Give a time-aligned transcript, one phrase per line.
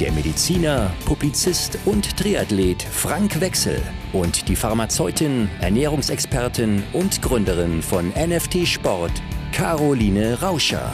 [0.00, 8.66] der Mediziner, Publizist und Triathlet Frank Wechsel und die Pharmazeutin, Ernährungsexpertin und Gründerin von NFT
[8.66, 9.10] Sport,
[9.52, 10.92] Caroline Rauscher.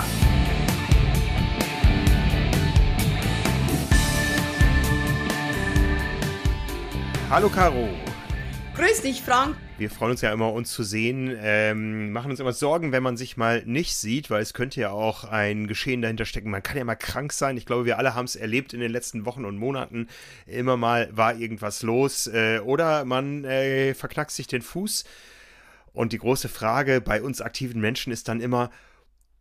[7.31, 7.89] Hallo Caro.
[8.75, 9.57] Grüß dich, Frank.
[9.77, 13.17] Wir freuen uns ja immer, uns zu sehen, ähm, machen uns immer Sorgen, wenn man
[13.17, 16.49] sich mal nicht sieht, weil es könnte ja auch ein Geschehen dahinter stecken.
[16.51, 17.57] Man kann ja mal krank sein.
[17.57, 20.07] Ich glaube, wir alle haben es erlebt in den letzten Wochen und Monaten.
[20.47, 25.05] Immer mal war irgendwas los äh, oder man äh, verknackst sich den Fuß.
[25.93, 28.71] Und die große Frage bei uns aktiven Menschen ist dann immer,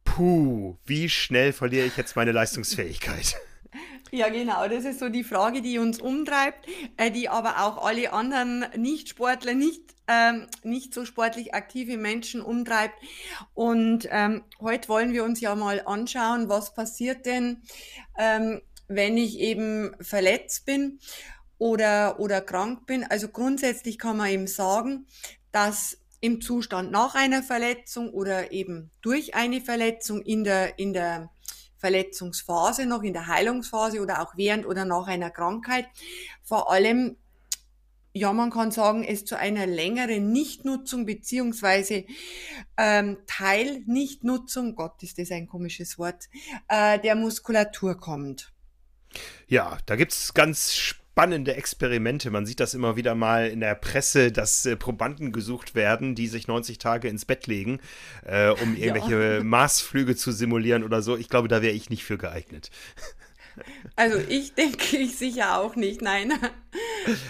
[0.03, 3.35] puh, wie schnell verliere ich jetzt meine Leistungsfähigkeit?
[4.15, 4.67] Ja, genau.
[4.67, 9.55] Das ist so die Frage, die uns umtreibt, äh, die aber auch alle anderen Nicht-Sportler,
[9.55, 12.93] nicht, ähm, nicht so sportlich aktive Menschen umtreibt.
[13.55, 17.63] Und ähm, heute wollen wir uns ja mal anschauen, was passiert denn,
[18.15, 20.99] ähm, wenn ich eben verletzt bin
[21.57, 23.05] oder, oder krank bin.
[23.05, 25.07] Also grundsätzlich kann man eben sagen,
[25.51, 31.32] dass im Zustand nach einer Verletzung oder eben durch eine Verletzung in der, in der
[31.83, 35.85] Verletzungsphase, noch in der Heilungsphase oder auch während oder nach einer Krankheit.
[36.41, 37.17] Vor allem,
[38.13, 42.05] ja, man kann sagen, es zu einer längeren Nichtnutzung beziehungsweise
[42.77, 46.29] ähm, Teil-Nichtnutzung, Gott, ist das ein komisches Wort,
[46.69, 48.53] äh, der Muskulatur kommt.
[49.47, 51.02] Ja, da gibt es ganz spannende
[51.55, 52.31] Experimente.
[52.31, 56.27] Man sieht das immer wieder mal in der Presse, dass äh, Probanden gesucht werden, die
[56.27, 57.79] sich 90 Tage ins Bett legen,
[58.25, 59.43] äh, um irgendwelche ja.
[59.43, 61.15] Marsflüge zu simulieren oder so.
[61.15, 62.71] Ich glaube, da wäre ich nicht für geeignet.
[63.95, 66.33] Also ich denke ich sicher auch nicht, nein.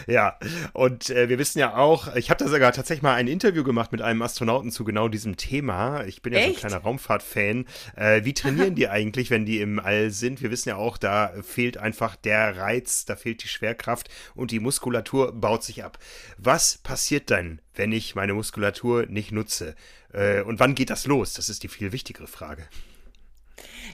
[0.07, 0.37] Ja,
[0.73, 3.91] und äh, wir wissen ja auch, ich habe da sogar tatsächlich mal ein Interview gemacht
[3.91, 6.05] mit einem Astronauten zu genau diesem Thema.
[6.05, 6.47] Ich bin ja Echt?
[6.47, 7.65] so ein kleiner Raumfahrt-Fan.
[7.95, 10.41] Äh, wie trainieren die eigentlich, wenn die im All sind?
[10.41, 14.59] Wir wissen ja auch, da fehlt einfach der Reiz, da fehlt die Schwerkraft und die
[14.59, 15.97] Muskulatur baut sich ab.
[16.37, 19.75] Was passiert dann, wenn ich meine Muskulatur nicht nutze?
[20.13, 21.33] Äh, und wann geht das los?
[21.33, 22.67] Das ist die viel wichtigere Frage.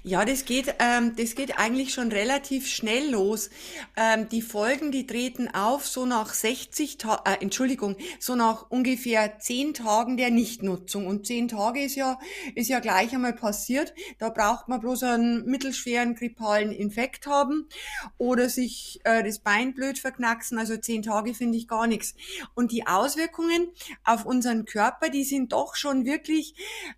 [0.10, 3.52] Ja, das geht, ähm, das geht eigentlich schon relativ schnell los.
[3.96, 9.38] Ähm, die Folgen, die treten auf so nach 60 Ta äh, Entschuldigung, so nach ungefähr
[9.38, 11.06] 10 Tagen der Nichtnutzung.
[11.06, 12.18] Und 10 Tage ist ja,
[12.56, 13.94] ist ja gleich einmal passiert.
[14.18, 17.70] Da braucht man bloß einen mittelschweren grippalen Infekt haben
[18.18, 20.58] oder sich äh, das Bein blöd verknacksen.
[20.58, 22.16] Also 10 Tage finde ich gar nichts.
[22.56, 23.68] Und die Auswirkungen
[24.04, 26.56] auf unseren Körper, die sind doch schon wirklich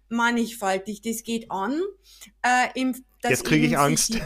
[0.07, 1.01] mannigfaltig.
[1.01, 1.81] Das geht an
[2.43, 4.17] äh, im Jetzt kriege ich Angst.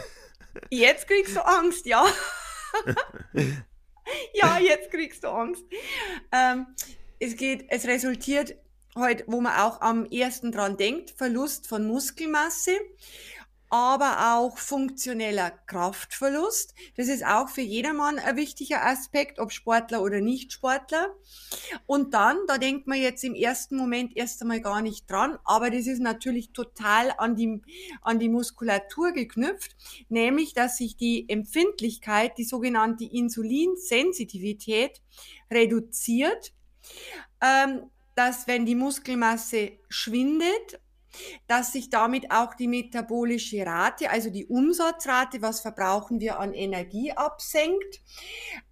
[0.70, 2.06] Jetzt kriegst du Angst, ja.
[4.34, 5.64] ja, jetzt kriegst du Angst.
[6.32, 6.66] Ähm,
[7.18, 8.56] es geht, es resultiert
[8.96, 12.72] heute, wo man auch am ersten dran denkt, Verlust von Muskelmasse
[13.76, 16.74] aber auch funktioneller Kraftverlust.
[16.96, 21.14] Das ist auch für jedermann ein wichtiger Aspekt, ob Sportler oder Nicht-Sportler.
[21.84, 25.70] Und dann, da denkt man jetzt im ersten Moment erst einmal gar nicht dran, aber
[25.70, 27.60] das ist natürlich total an die,
[28.00, 29.76] an die Muskulatur geknüpft,
[30.08, 35.02] nämlich, dass sich die Empfindlichkeit, die sogenannte Insulinsensitivität
[35.50, 36.54] reduziert,
[37.42, 40.80] ähm, dass wenn die Muskelmasse schwindet
[41.46, 47.12] dass sich damit auch die metabolische Rate, also die Umsatzrate, was verbrauchen wir an Energie
[47.12, 48.00] absenkt.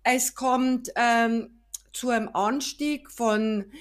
[0.02, 1.60] Es kommt ähm,
[1.92, 3.72] zu einem Anstieg von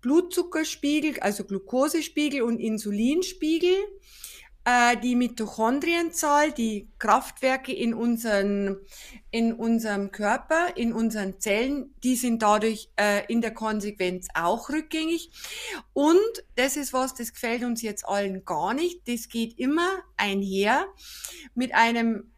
[0.00, 3.76] Blutzuckerspiegel, also Glukosespiegel und Insulinspiegel.
[4.70, 8.76] Äh, die Mitochondrienzahl, die Kraftwerke in, unseren,
[9.32, 15.30] in unserem Körper, in unseren Zellen, die sind dadurch äh, in der Konsequenz auch rückgängig.
[15.92, 16.20] Und
[16.54, 19.08] das ist was, das gefällt uns jetzt allen gar nicht.
[19.08, 20.86] Das geht immer einher
[21.54, 22.30] mit einem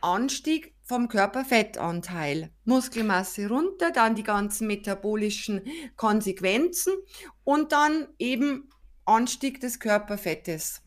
[0.00, 2.50] Anstieg vom Körperfettanteil.
[2.64, 5.62] Muskelmasse runter, dann die ganzen metabolischen
[5.96, 6.92] Konsequenzen
[7.42, 8.70] und dann eben
[9.06, 10.82] Anstieg des Körperfettes.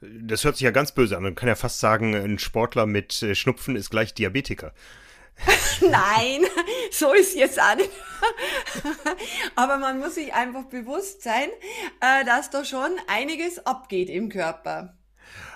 [0.00, 1.22] Das hört sich ja ganz böse an.
[1.22, 4.72] Man kann ja fast sagen, ein Sportler mit äh, Schnupfen ist gleich Diabetiker.
[5.80, 6.42] Nein,
[6.90, 7.90] so ist jetzt auch nicht.
[9.54, 11.48] Aber man muss sich einfach bewusst sein,
[12.00, 14.94] äh, dass da schon einiges abgeht im Körper.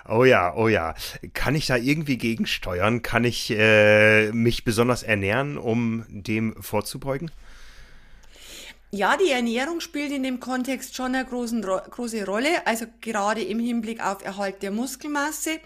[0.09, 0.95] Oh ja, oh ja.
[1.35, 3.03] Kann ich da irgendwie gegensteuern?
[3.03, 7.31] Kann ich äh, mich besonders ernähren, um dem vorzubeugen?
[8.93, 13.61] Ja, die Ernährung spielt in dem Kontext schon eine großen, große Rolle, also gerade im
[13.61, 15.61] Hinblick auf Erhalt der Muskelmasse.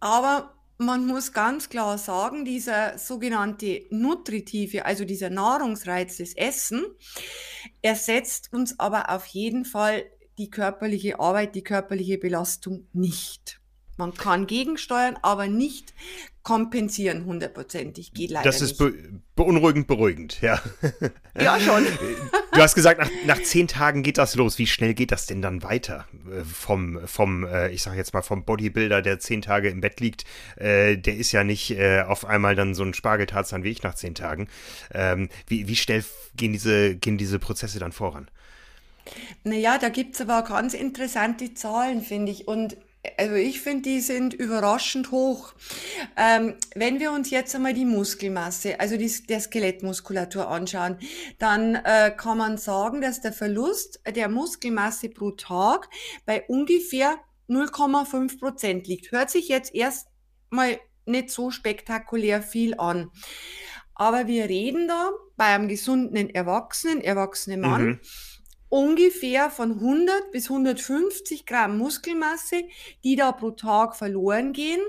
[0.00, 6.84] Aber man muss ganz klar sagen, dieser sogenannte nutritive, also dieser Nahrungsreiz des Essen,
[7.80, 10.04] ersetzt uns aber auf jeden Fall
[10.36, 13.60] die körperliche Arbeit, die körperliche Belastung nicht.
[13.96, 15.94] Man kann gegensteuern, aber nicht
[16.46, 18.14] kompensieren hundertprozentig.
[18.14, 18.94] Geht leider Das ist be
[19.34, 20.62] beunruhigend beruhigend, ja.
[21.38, 21.84] Ja, schon.
[22.52, 24.56] Du hast gesagt, nach, nach zehn Tagen geht das los.
[24.56, 26.06] Wie schnell geht das denn dann weiter?
[26.30, 29.98] Äh, vom, vom äh, ich sag jetzt mal, vom Bodybuilder, der zehn Tage im Bett
[29.98, 31.76] liegt, äh, der ist ja nicht
[32.06, 34.46] auf einmal dann so ein Spargeltarzan wie ich nach zehn Tagen.
[34.94, 36.04] Ähm, wie, wie schnell
[36.36, 38.28] gehen diese, gehen diese Prozesse dann voran?
[39.42, 42.46] Naja, da gibt's aber ganz interessante Zahlen, finde ich.
[42.46, 42.76] Und
[43.16, 45.54] also ich finde, die sind überraschend hoch.
[46.16, 50.98] Ähm, wenn wir uns jetzt einmal die Muskelmasse, also die, der Skelettmuskulatur anschauen,
[51.38, 55.88] dann äh, kann man sagen, dass der Verlust der Muskelmasse pro Tag
[56.24, 57.18] bei ungefähr
[57.48, 59.12] 0,5 Prozent liegt.
[59.12, 60.08] Hört sich jetzt erst
[60.50, 63.10] mal nicht so spektakulär viel an.
[63.94, 68.00] Aber wir reden da bei einem gesunden Erwachsenen, erwachsenen Mann, mhm
[68.68, 72.64] ungefähr von 100 bis 150 Gramm Muskelmasse,
[73.04, 74.80] die da pro Tag verloren gehen.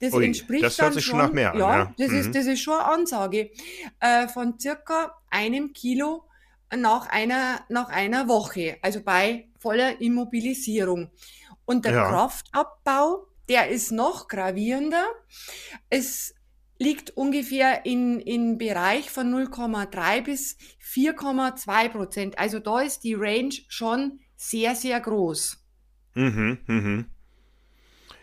[0.00, 1.54] Das Ui, entspricht das sich schon nach mehr.
[1.56, 1.94] Ja, ja.
[1.98, 2.18] Das, mhm.
[2.18, 3.50] ist, das ist schon eine Ansage
[4.00, 6.24] äh, von circa einem Kilo
[6.74, 11.10] nach einer, nach einer Woche, also bei voller Immobilisierung.
[11.64, 12.08] Und der ja.
[12.08, 15.06] Kraftabbau, der ist noch gravierender.
[15.90, 16.34] Es
[16.82, 22.38] liegt ungefähr in, in Bereich von 0,3 bis 4,2 Prozent.
[22.38, 25.64] Also da ist die Range schon sehr, sehr groß.
[26.14, 27.06] Mhm, mhm.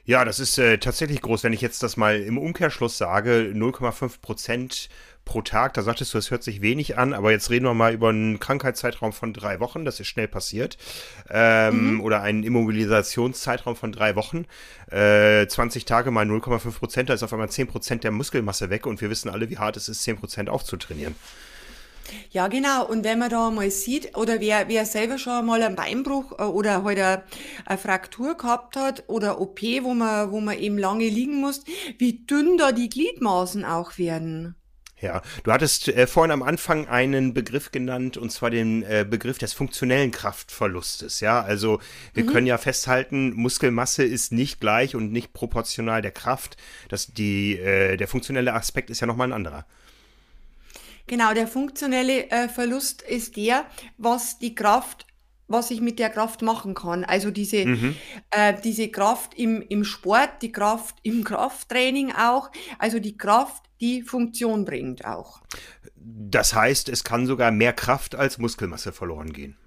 [0.06, 1.44] Ja, das ist äh, tatsächlich groß.
[1.44, 4.90] Wenn ich jetzt das mal im Umkehrschluss sage, 0,5 Prozent
[5.26, 7.94] pro Tag, da sagtest du, es hört sich wenig an, aber jetzt reden wir mal
[7.94, 10.78] über einen Krankheitszeitraum von drei Wochen, das ist schnell passiert,
[11.30, 12.02] ähm, mhm.
[12.02, 14.46] oder einen Immobilisationszeitraum von drei Wochen.
[14.90, 18.88] Äh, 20 Tage mal 0,5 Prozent, da ist auf einmal 10 Prozent der Muskelmasse weg
[18.88, 21.14] und wir wissen alle, wie hart es ist, 10 Prozent aufzutrainieren.
[21.14, 21.49] Ja,
[22.48, 22.86] genau.
[22.86, 26.44] Und wenn man da mal sieht, oder wer, wer selber schon mal einen Beinbruch äh,
[26.44, 27.24] oder halt eine,
[27.66, 31.64] eine Fraktur gehabt hat oder OP, wo man, wo man eben lange liegen muss,
[31.98, 34.56] wie dünn da die Gliedmaßen auch werden.
[35.02, 39.38] Ja, du hattest äh, vorhin am Anfang einen Begriff genannt, und zwar den äh, Begriff
[39.38, 41.22] des funktionellen Kraftverlustes.
[41.22, 41.80] Ja, also
[42.14, 42.28] wir mhm.
[42.28, 46.58] können ja festhalten, Muskelmasse ist nicht gleich und nicht proportional der Kraft.
[46.90, 49.66] Das, die, äh, der funktionelle Aspekt ist ja nochmal ein anderer.
[51.10, 53.66] Genau, der funktionelle äh, Verlust ist der,
[53.98, 55.08] was die Kraft
[55.52, 57.04] was ich mit der Kraft machen kann.
[57.04, 57.96] Also diese, mhm.
[58.30, 64.04] äh, diese Kraft im, im Sport, die Kraft im Krafttraining auch, also die Kraft, die
[64.04, 65.42] Funktion bringt auch.
[65.96, 69.58] Das heißt, es kann sogar mehr Kraft als Muskelmasse verloren gehen.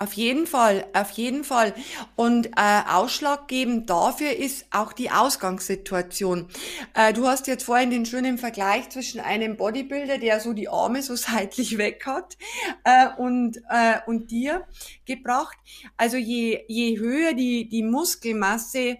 [0.00, 1.74] Auf jeden Fall, auf jeden Fall.
[2.16, 6.48] Und äh, ausschlaggebend dafür ist auch die Ausgangssituation.
[6.94, 11.02] Äh, du hast jetzt vorhin den schönen Vergleich zwischen einem Bodybuilder, der so die Arme
[11.02, 12.38] so seitlich weg hat,
[12.84, 14.66] äh, und, äh, und dir
[15.04, 15.58] gebracht.
[15.98, 18.96] Also je, je höher die, die Muskelmasse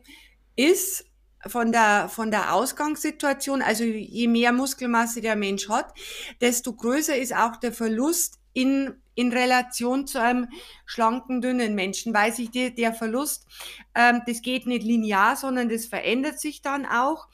[0.55, 1.07] ist,
[1.47, 5.95] von der, von der Ausgangssituation, also je mehr Muskelmasse der Mensch hat,
[6.43, 10.49] desto größer ist auch der Verlust in, in Relation zu einem
[10.87, 13.47] schlanken, dünnen Menschen, weil sich die, der Verlust,
[13.95, 17.29] ähm, das geht nicht linear, sondern das verändert sich dann auch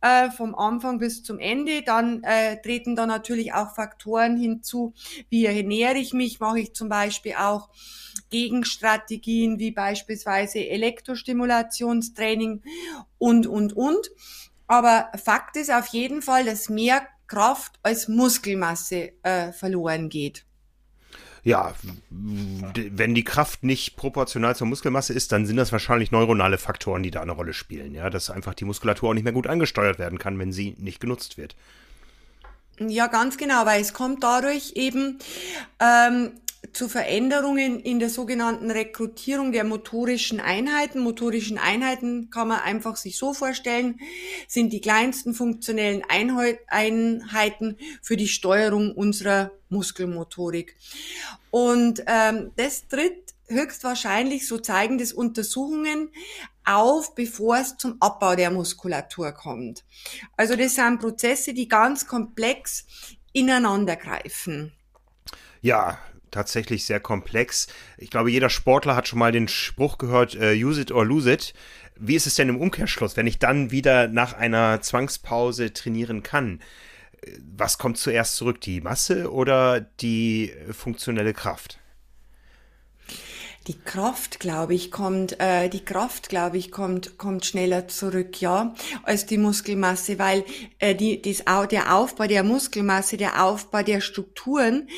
[0.00, 1.82] äh, vom Anfang bis zum Ende.
[1.82, 4.94] Dann äh, treten da natürlich auch Faktoren hinzu,
[5.28, 7.68] wie ernähre ich mich, mache ich zum Beispiel auch
[8.30, 12.62] Gegenstrategien wie beispielsweise Elektrostimulationstraining
[13.18, 14.10] und, und, und.
[14.66, 20.47] Aber Fakt ist auf jeden Fall, dass mehr Kraft als Muskelmasse äh, verloren geht
[21.48, 21.72] ja,
[22.10, 27.10] wenn die Kraft nicht proportional zur Muskelmasse ist, dann sind das wahrscheinlich neuronale Faktoren, die
[27.10, 27.94] da eine Rolle spielen.
[27.94, 31.00] Ja, dass einfach die Muskulatur auch nicht mehr gut angesteuert werden kann, wenn sie nicht
[31.00, 31.56] genutzt wird.
[32.78, 35.18] Ja, ganz genau, weil es kommt dadurch eben
[35.80, 36.32] ähm,
[36.72, 41.00] zu Veränderungen in der sogenannten Rekrutierung der motorischen Einheiten.
[41.00, 44.00] Motorischen Einheiten kann man einfach sich so vorstellen,
[44.46, 50.76] sind die kleinsten funktionellen Einheiten für die Steuerung unserer Muskelmotorik.
[51.50, 56.10] Und ähm, das tritt höchstwahrscheinlich, so zeigen das Untersuchungen,
[56.64, 59.84] auf, bevor es zum Abbau der Muskulatur kommt.
[60.36, 62.86] Also das sind Prozesse, die ganz komplex
[63.32, 64.72] ineinander greifen.
[65.60, 65.98] Ja,
[66.30, 67.68] tatsächlich sehr komplex.
[67.96, 71.32] Ich glaube, jeder Sportler hat schon mal den Spruch gehört, uh, use it or lose
[71.32, 71.54] it.
[71.96, 76.60] Wie ist es denn im Umkehrschluss, wenn ich dann wieder nach einer Zwangspause trainieren kann?
[77.56, 81.78] was kommt zuerst zurück, die Masse oder die funktionelle Kraft?
[83.66, 88.74] Die Kraft, glaube ich, kommt, äh, die Kraft, glaube ich, kommt, kommt schneller zurück, ja,
[89.02, 90.44] als die Muskelmasse, weil
[90.78, 94.88] äh, die, das, der Aufbau der Muskelmasse, der Aufbau der Strukturen,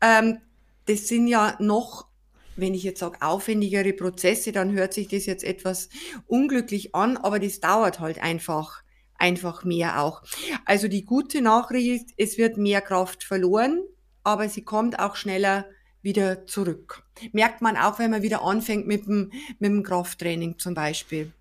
[0.00, 0.38] ähm,
[0.86, 2.10] das sind ja noch
[2.56, 5.88] wenn ich jetzt sage aufwendigere Prozesse, dann hört sich das jetzt etwas
[6.26, 8.82] unglücklich an, aber das dauert halt einfach
[9.20, 10.22] einfach mehr auch.
[10.64, 13.82] Also die gute Nachricht ist, es wird mehr Kraft verloren,
[14.24, 15.66] aber sie kommt auch schneller
[16.02, 17.04] wieder zurück.
[17.32, 21.32] Merkt man auch, wenn man wieder anfängt mit dem, mit dem Krafttraining zum Beispiel.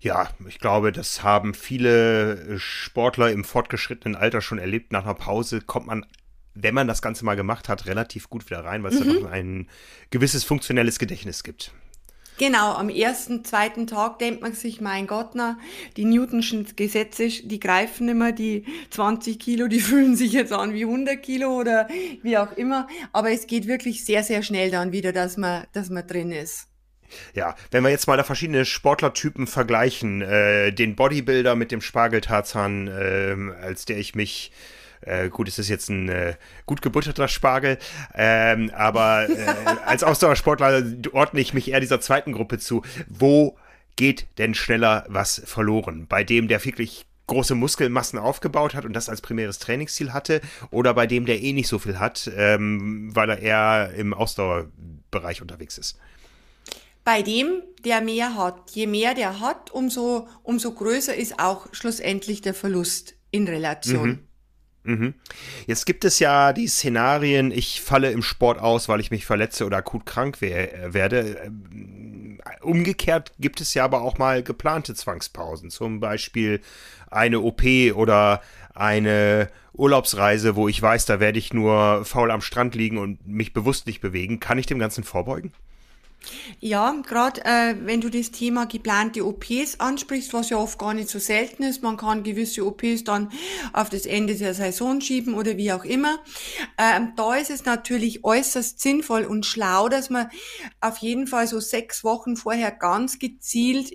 [0.00, 4.92] Ja, ich glaube, das haben viele Sportler im fortgeschrittenen Alter schon erlebt.
[4.92, 6.06] Nach einer Pause kommt man,
[6.62, 9.22] wenn man das Ganze mal gemacht hat, relativ gut wieder rein, weil es mhm.
[9.22, 9.68] dann ein
[10.10, 11.72] gewisses funktionelles Gedächtnis gibt.
[12.40, 15.58] Genau, am ersten, zweiten Tag denkt man sich, mein Gott, na,
[15.98, 20.84] die Newtonschen Gesetze, die greifen immer, die 20 Kilo, die fühlen sich jetzt an wie
[20.84, 21.86] 100 Kilo oder
[22.22, 22.88] wie auch immer.
[23.12, 26.68] Aber es geht wirklich sehr, sehr schnell dann wieder, dass man, dass man drin ist.
[27.34, 32.88] Ja, wenn wir jetzt mal da verschiedene Sportlertypen vergleichen, äh, den Bodybuilder mit dem Spargeltarzan,
[32.88, 34.50] äh, als der ich mich
[35.02, 36.34] äh, gut, es ist jetzt ein äh,
[36.66, 37.78] gut gebutterter Spargel,
[38.14, 39.46] ähm, aber äh,
[39.86, 42.82] als Ausdauersportler ordne ich mich eher dieser zweiten Gruppe zu.
[43.08, 43.56] Wo
[43.96, 46.06] geht denn schneller was verloren?
[46.08, 50.40] Bei dem, der wirklich große Muskelmassen aufgebaut hat und das als primäres Trainingsziel hatte,
[50.70, 55.40] oder bei dem, der eh nicht so viel hat, ähm, weil er eher im Ausdauerbereich
[55.40, 55.96] unterwegs ist?
[57.04, 58.72] Bei dem, der mehr hat.
[58.72, 64.08] Je mehr der hat, umso, umso größer ist auch schlussendlich der Verlust in Relation.
[64.08, 64.29] Mhm.
[64.82, 65.14] Mhm.
[65.66, 69.66] Jetzt gibt es ja die Szenarien, ich falle im Sport aus, weil ich mich verletze
[69.66, 71.40] oder akut krank wer werde.
[71.44, 76.60] Ähm, umgekehrt gibt es ja aber auch mal geplante Zwangspausen, zum Beispiel
[77.10, 77.62] eine OP
[77.94, 78.40] oder
[78.74, 83.52] eine Urlaubsreise, wo ich weiß, da werde ich nur faul am Strand liegen und mich
[83.52, 84.40] bewusst nicht bewegen.
[84.40, 85.52] Kann ich dem Ganzen vorbeugen?
[86.60, 91.08] Ja, gerade äh, wenn du das Thema geplante OPs ansprichst, was ja oft gar nicht
[91.08, 93.30] so selten ist, man kann gewisse OPs dann
[93.72, 96.18] auf das Ende der Saison schieben oder wie auch immer.
[96.78, 100.28] Ähm, da ist es natürlich äußerst sinnvoll und schlau, dass man
[100.80, 103.92] auf jeden Fall so sechs Wochen vorher ganz gezielt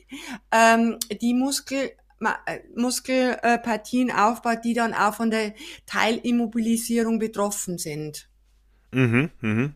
[0.51, 1.91] ähm, die Muskel
[2.22, 5.53] äh, Muskelpartien aufbaut, die dann auch von der
[5.86, 8.29] Teilimmobilisierung betroffen sind.
[8.91, 9.74] Mhm, mhm.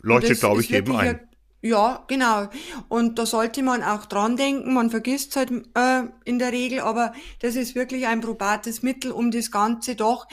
[0.00, 1.20] Leuchtet, glaube ich, eben ein.
[1.64, 2.48] Ja, genau.
[2.90, 4.74] Und da sollte man auch dran denken.
[4.74, 9.10] Man vergisst es halt äh, in der Regel, aber das ist wirklich ein probates Mittel,
[9.10, 10.26] um das Ganze doch,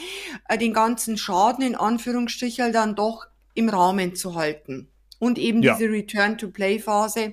[0.50, 3.24] äh, den ganzen Schaden in Anführungsstrichen dann doch
[3.54, 4.90] im Rahmen zu halten.
[5.18, 5.74] Und eben ja.
[5.74, 7.32] diese Return-to-Play-Phase,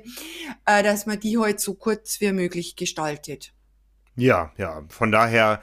[0.65, 3.51] äh, dass man die heute halt so kurz wie möglich gestaltet.
[4.15, 4.81] Ja, ja.
[4.87, 5.61] Von daher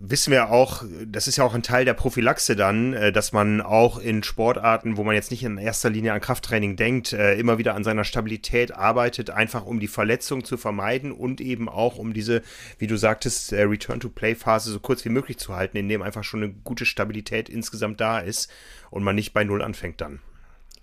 [0.00, 3.60] wissen wir auch, das ist ja auch ein Teil der Prophylaxe dann, äh, dass man
[3.60, 7.58] auch in Sportarten, wo man jetzt nicht in erster Linie an Krafttraining denkt, äh, immer
[7.58, 12.14] wieder an seiner Stabilität arbeitet, einfach um die Verletzung zu vermeiden und eben auch um
[12.14, 12.42] diese,
[12.78, 16.52] wie du sagtest, äh, Return-to-Play-Phase so kurz wie möglich zu halten, indem einfach schon eine
[16.52, 18.50] gute Stabilität insgesamt da ist
[18.90, 20.20] und man nicht bei Null anfängt dann.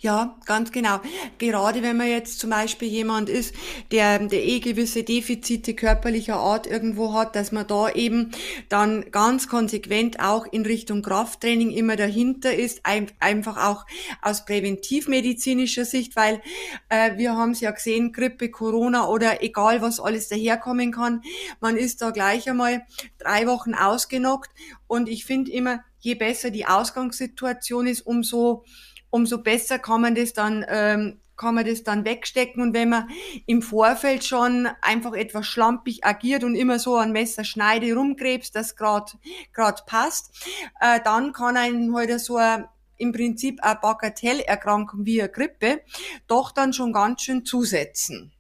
[0.04, 1.00] Ja, ganz genau.
[1.38, 3.54] Gerade wenn man jetzt zum Beispiel jemand ist,
[3.92, 8.32] der, der eh gewisse Defizite körperlicher Art irgendwo hat, dass man da eben
[8.68, 13.86] dann ganz konsequent auch in Richtung Krafttraining immer dahinter ist, ein, einfach auch
[14.24, 16.42] aus präventivmedizinischer Sicht, weil
[16.90, 21.22] äh, wir haben es ja gesehen, Grippe, Corona oder egal was alles daherkommen kann,
[21.60, 22.88] man ist da gleich einmal
[23.20, 24.50] drei Wochen ausgenockt
[24.88, 28.66] und ich finde immer, je besser die Ausgangssituation ist, umso
[29.12, 33.10] umso besser kann man das dann ähm, kann man das dann wegstecken und wenn man
[33.48, 39.14] im Vorfeld schon einfach etwas schlampig agiert und immer so ein Messerschneide rumgräbst, das gerade
[39.52, 40.36] gerade passt,
[40.80, 42.66] äh, dann kann einen heute halt so ein,
[42.98, 45.82] im Prinzip eine Bagatellerkrankung wie eine Grippe
[46.28, 48.32] doch dann schon ganz schön zusetzen.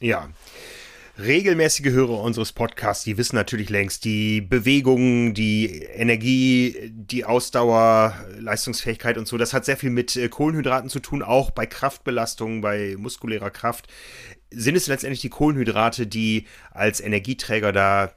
[0.00, 0.28] Ja.
[1.24, 9.16] Regelmäßige Hörer unseres Podcasts, die wissen natürlich längst, die Bewegung, die Energie, die Ausdauer, Leistungsfähigkeit
[9.16, 12.96] und so, das hat sehr viel mit äh, Kohlenhydraten zu tun, auch bei Kraftbelastungen, bei
[12.98, 13.86] muskulärer Kraft.
[14.50, 18.12] Sind es letztendlich die Kohlenhydrate, die als Energieträger da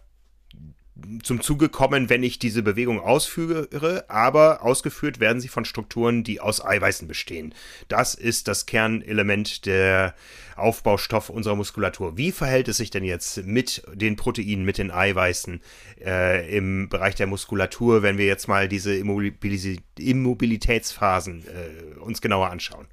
[1.24, 6.40] zum Zuge kommen, wenn ich diese Bewegung ausführe, aber ausgeführt werden sie von Strukturen, die
[6.40, 7.54] aus Eiweißen bestehen.
[7.90, 10.16] Das ist das Kernelement der
[10.56, 12.18] Aufbaustoff unserer Muskulatur.
[12.18, 15.62] Wie verhält es sich denn jetzt mit den Proteinen, mit den Eiweißen
[16.04, 22.52] äh, im Bereich der Muskulatur, wenn wir jetzt mal diese Immobilis Immobilitätsphasen äh, uns genauer
[22.52, 22.88] anschauen?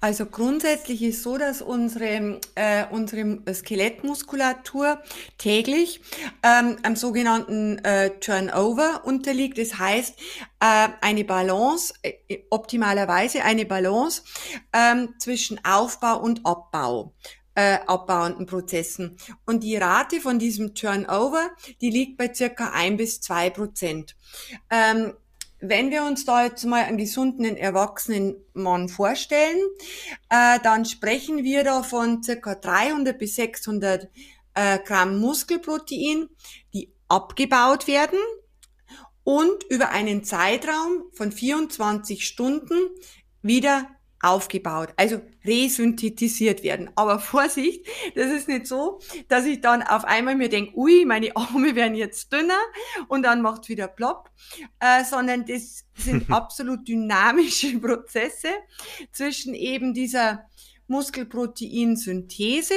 [0.00, 5.02] Also grundsätzlich ist so, dass unsere, äh, unsere Skelettmuskulatur
[5.38, 6.00] täglich
[6.42, 9.58] ähm, einem sogenannten äh, Turnover unterliegt.
[9.58, 10.18] Das heißt,
[10.60, 14.22] äh, eine Balance, äh, optimalerweise eine Balance
[14.72, 17.14] ähm, zwischen Aufbau und Abbau
[17.58, 19.16] äh, abbauenden Prozessen.
[19.44, 24.14] Und die Rate von diesem Turnover, die liegt bei circa ein bis zwei Prozent.
[24.70, 25.12] Ähm,
[25.60, 29.60] wenn wir uns da jetzt mal einen gesunden erwachsenen Mann vorstellen,
[30.28, 34.08] äh, dann sprechen wir da von circa 300 bis 600
[34.54, 36.28] äh, Gramm Muskelprotein,
[36.74, 38.18] die abgebaut werden
[39.24, 42.76] und über einen Zeitraum von 24 Stunden
[43.42, 43.88] wieder
[44.20, 46.90] aufgebaut, also resynthetisiert werden.
[46.96, 51.36] Aber Vorsicht, das ist nicht so, dass ich dann auf einmal mir denke, ui, meine
[51.36, 52.58] Arme werden jetzt dünner
[53.08, 54.30] und dann macht wieder plopp,
[54.80, 58.48] äh, sondern das sind absolut dynamische Prozesse
[59.12, 60.46] zwischen eben dieser
[60.88, 62.74] Muskelproteinsynthese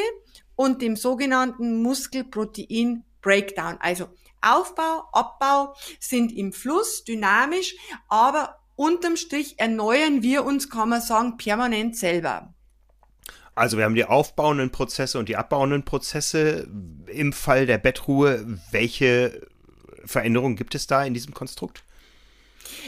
[0.56, 3.78] und dem sogenannten Muskelprotein Breakdown.
[3.80, 4.10] Also
[4.42, 7.76] Aufbau, Abbau sind im Fluss, dynamisch,
[8.08, 12.54] aber unterm Strich erneuern wir uns, kann man sagen, permanent selber.
[13.54, 16.68] Also wir haben die aufbauenden Prozesse und die abbauenden Prozesse.
[17.08, 19.48] Im Fall der Bettruhe, welche
[20.06, 21.84] Veränderungen gibt es da in diesem Konstrukt?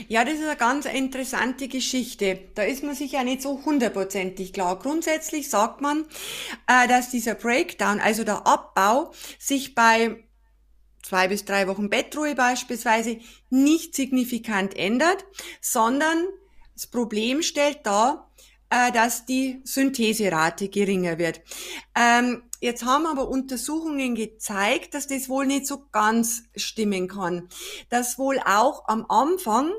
[0.08, 2.40] Ja, das ist eine ganz interessante Geschichte.
[2.56, 4.80] Da ist man sich ja nicht so hundertprozentig klar.
[4.80, 6.06] Grundsätzlich sagt man,
[6.68, 10.24] äh, dass dieser Breakdown, also der Abbau, sich bei
[11.04, 13.20] zwei bis drei Wochen Bettruhe beispielsweise
[13.50, 15.26] nicht signifikant ändert,
[15.62, 16.26] sondern
[16.74, 18.32] das Problem stellt dar,
[18.70, 21.42] äh, dass die Syntheserate geringer wird.
[21.96, 27.50] Ähm, jetzt haben aber Untersuchungen gezeigt, dass das wohl nicht so ganz stimmen kann.
[27.90, 29.72] Dass wohl auch am Anfang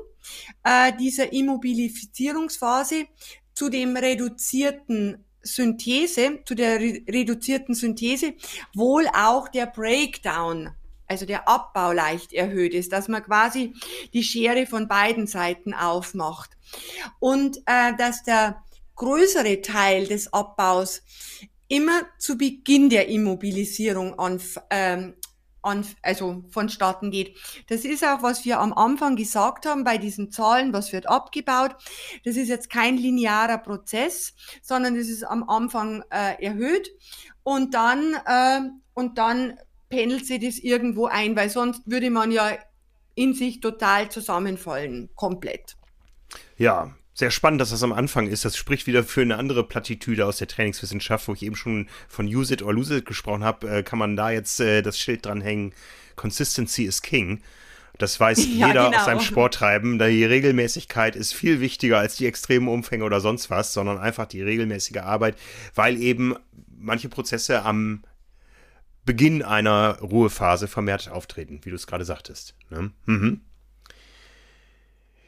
[0.63, 3.07] äh, dieser Immobilisierungsphase
[3.53, 8.33] zu dem reduzierten Synthese, zu der reduzierten Synthese,
[8.73, 10.71] wohl auch der Breakdown
[11.07, 13.73] also der Abbau leicht erhöht ist, dass man quasi
[14.13, 16.51] die Schere von beiden Seiten aufmacht.
[17.19, 18.63] Und äh, dass der
[18.95, 21.01] größere Teil des Abbaus
[21.67, 25.15] immer zu Beginn der Immobilisierung an, ähm,
[25.61, 27.37] an, also vonstatten geht.
[27.67, 31.75] Das ist auch, was wir am Anfang gesagt haben bei diesen Zahlen, was wird abgebaut.
[32.23, 36.91] Das ist jetzt kein linearer Prozess, sondern das ist am Anfang äh, erhöht
[37.43, 38.61] und dann äh,
[38.93, 42.57] und dann pendelt sich das irgendwo ein, weil sonst würde man ja
[43.15, 45.77] in sich total zusammenfallen, komplett.
[46.57, 48.43] Ja, sehr spannend, dass das am Anfang ist.
[48.43, 52.27] Das spricht wieder für eine andere Plattitüde aus der Trainingswissenschaft, wo ich eben schon von
[52.27, 53.69] Use it or lose it gesprochen habe.
[53.69, 55.73] Äh, kann man da jetzt äh, das Schild dranhängen,
[56.17, 57.41] Consistency is King.
[57.97, 58.97] Das weiß ja, jeder genau.
[58.97, 59.97] aus seinem Sporttreiben.
[59.97, 64.41] Die Regelmäßigkeit ist viel wichtiger als die extremen Umfänge oder sonst was, sondern einfach die
[64.41, 65.37] regelmäßige Arbeit,
[65.73, 66.35] weil eben
[66.77, 68.03] manche Prozesse am
[69.05, 72.55] Beginn einer Ruhephase vermehrt auftreten, wie du es gerade sagtest.
[72.69, 72.91] Ne?
[73.05, 73.41] Mhm.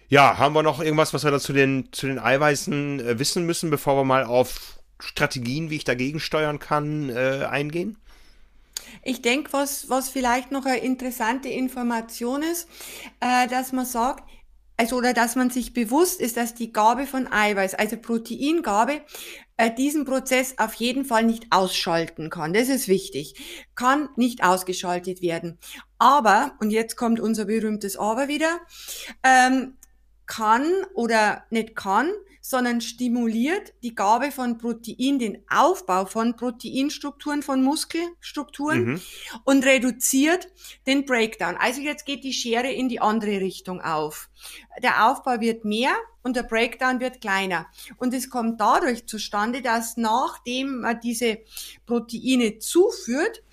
[0.10, 3.46] Ja, haben wir noch irgendwas, was wir da zu den, zu den Eiweißen äh, wissen
[3.46, 7.98] müssen, bevor wir mal auf Strategien, wie ich dagegen steuern kann, äh, eingehen?
[9.04, 12.70] Ich denke, was, was vielleicht noch eine interessante Information ist,
[13.20, 14.24] äh, dass man sagt,
[14.78, 19.02] also oder dass man sich bewusst ist, dass die Gabe von Eiweiß, also Proteingabe,
[19.58, 22.54] äh, diesen Prozess auf jeden Fall nicht ausschalten kann.
[22.54, 23.68] Das ist wichtig.
[23.76, 25.58] Kann nicht ausgeschaltet werden.
[25.98, 28.60] Aber, und jetzt kommt unser berühmtes Aber wieder,
[29.24, 29.78] ähm,
[30.28, 32.12] kann oder nicht kann,
[32.50, 39.02] sondern stimuliert die Gabe von Protein, den Aufbau von Proteinstrukturen, von Muskelstrukturen mhm.
[39.44, 40.48] und reduziert
[40.86, 41.58] den Breakdown.
[41.58, 44.30] Also jetzt geht die Schere in die andere Richtung auf.
[44.82, 47.68] Der Aufbau wird mehr und der Breakdown wird kleiner.
[47.98, 51.40] Und es kommt dadurch zustande, dass nachdem man diese
[51.86, 53.44] Proteine zuführt,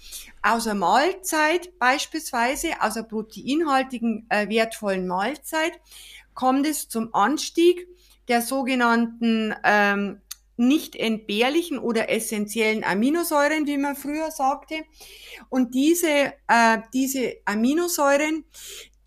[0.40, 5.72] aus einer Mahlzeit beispielsweise, aus einer proteinhaltigen, äh, wertvollen Mahlzeit,
[6.34, 7.88] kommt es zum Anstieg
[8.28, 10.20] der sogenannten ähm,
[10.56, 14.82] nicht entbehrlichen oder essentiellen Aminosäuren, wie man früher sagte.
[15.48, 18.44] Und diese, äh, diese Aminosäuren,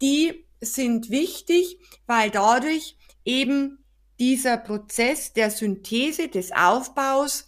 [0.01, 3.79] die sind wichtig, weil dadurch eben
[4.19, 7.47] dieser Prozess der Synthese, des Aufbaus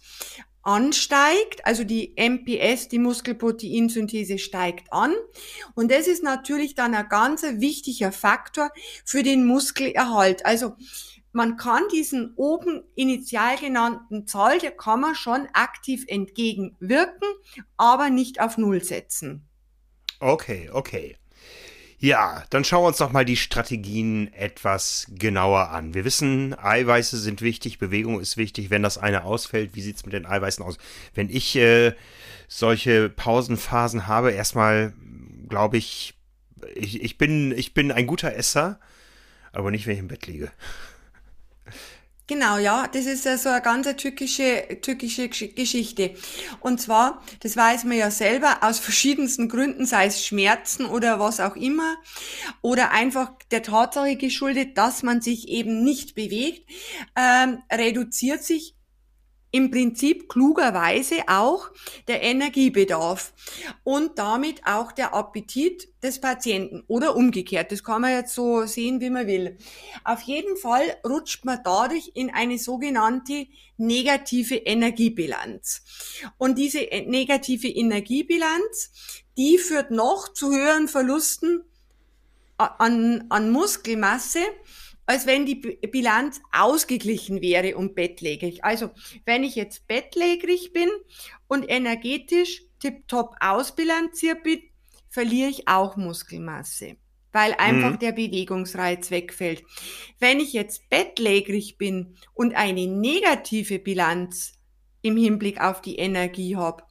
[0.62, 5.14] ansteigt, also die MPS, die Muskelproteinsynthese steigt an.
[5.74, 8.70] Und das ist natürlich dann ein ganz wichtiger Faktor
[9.04, 10.44] für den Muskelerhalt.
[10.44, 10.76] Also
[11.32, 17.28] man kann diesen oben initial genannten Zahl, der kann man schon aktiv entgegenwirken,
[17.76, 19.48] aber nicht auf Null setzen.
[20.18, 21.16] Okay, okay.
[22.02, 25.92] Ja, dann schauen wir uns doch mal die Strategien etwas genauer an.
[25.92, 28.70] Wir wissen, Eiweiße sind wichtig, Bewegung ist wichtig.
[28.70, 30.78] Wenn das eine ausfällt, wie sieht's mit den Eiweißen aus?
[31.14, 31.92] Wenn ich äh,
[32.48, 34.94] solche Pausenphasen habe, erstmal
[35.50, 36.14] glaube ich,
[36.74, 38.80] ich, ich, bin, ich bin ein guter Esser,
[39.52, 40.50] aber nicht, wenn ich im Bett liege.
[42.30, 46.14] Genau, ja, das ist ja so eine ganz tückische, tückische Geschichte.
[46.60, 51.40] Und zwar, das weiß man ja selber, aus verschiedensten Gründen, sei es Schmerzen oder was
[51.40, 51.96] auch immer,
[52.62, 56.70] oder einfach der Tatsache geschuldet, dass man sich eben nicht bewegt,
[57.16, 58.76] ähm, reduziert sich
[59.52, 61.70] im Prinzip klugerweise auch
[62.06, 63.32] der Energiebedarf
[63.82, 67.72] und damit auch der Appetit des Patienten oder umgekehrt.
[67.72, 69.58] Das kann man jetzt so sehen, wie man will.
[70.04, 75.82] Auf jeden Fall rutscht man dadurch in eine sogenannte negative Energiebilanz.
[76.38, 78.92] Und diese negative Energiebilanz,
[79.36, 81.64] die führt noch zu höheren Verlusten
[82.56, 84.40] an, an Muskelmasse
[85.10, 88.62] als wenn die Bilanz ausgeglichen wäre und bettlägerig.
[88.62, 88.90] Also,
[89.24, 90.88] wenn ich jetzt bettlägerig bin
[91.48, 94.60] und energetisch tiptop ausbilanziert bin,
[95.08, 96.94] verliere ich auch Muskelmasse,
[97.32, 97.98] weil einfach mhm.
[97.98, 99.64] der Bewegungsreiz wegfällt.
[100.20, 104.60] Wenn ich jetzt bettlägerig bin und eine negative Bilanz
[105.02, 106.84] im Hinblick auf die Energie habe,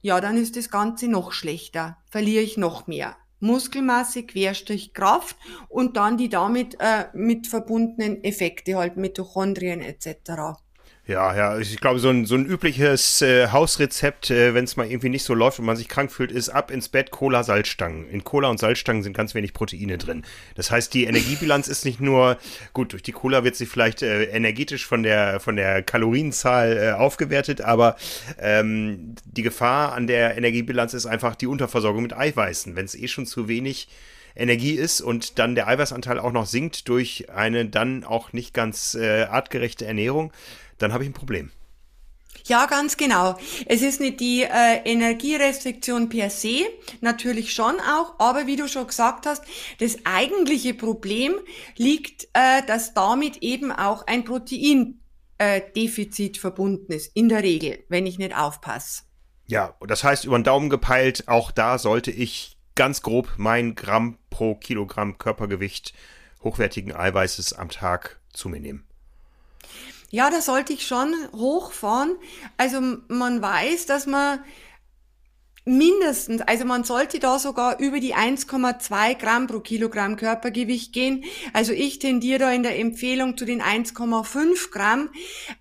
[0.00, 3.18] ja, dann ist das Ganze noch schlechter, verliere ich noch mehr.
[3.44, 5.36] Muskelmasse, Querstrich Kraft
[5.68, 10.63] und dann die damit äh, mit verbundenen Effekte, halt Mitochondrien etc.
[11.06, 14.86] Ja, ja, ich glaube, so ein, so ein übliches äh, Hausrezept, äh, wenn es mal
[14.86, 18.08] irgendwie nicht so läuft und man sich krank fühlt, ist ab ins Bett Cola, Salzstangen.
[18.08, 20.24] In Cola und Salzstangen sind ganz wenig Proteine drin.
[20.54, 22.38] Das heißt, die Energiebilanz ist nicht nur,
[22.72, 26.92] gut, durch die Cola wird sie vielleicht äh, energetisch von der, von der Kalorienzahl äh,
[26.92, 27.96] aufgewertet, aber
[28.38, 32.76] ähm, die Gefahr an der Energiebilanz ist einfach die Unterversorgung mit Eiweißen.
[32.76, 33.88] Wenn es eh schon zu wenig
[34.36, 38.94] Energie ist und dann der Eiweißanteil auch noch sinkt durch eine dann auch nicht ganz
[38.94, 40.32] äh, artgerechte Ernährung,
[40.78, 41.50] dann habe ich ein Problem.
[42.46, 43.38] Ja, ganz genau.
[43.66, 46.66] Es ist nicht die äh, Energierestriktion per se,
[47.00, 49.42] natürlich schon auch, aber wie du schon gesagt hast,
[49.78, 51.32] das eigentliche Problem
[51.76, 58.06] liegt, äh, dass damit eben auch ein Proteindefizit äh, verbunden ist, in der Regel, wenn
[58.06, 59.04] ich nicht aufpasse.
[59.46, 64.18] Ja, das heißt, über den Daumen gepeilt, auch da sollte ich ganz grob mein Gramm
[64.28, 65.94] pro Kilogramm Körpergewicht
[66.42, 68.86] hochwertigen Eiweißes am Tag zu mir nehmen.
[70.14, 72.14] Ja, da sollte ich schon hochfahren.
[72.56, 74.38] Also man weiß, dass man
[75.64, 81.24] mindestens, also man sollte da sogar über die 1,2 Gramm pro Kilogramm Körpergewicht gehen.
[81.52, 85.10] Also ich tendiere da in der Empfehlung zu den 1,5 Gramm,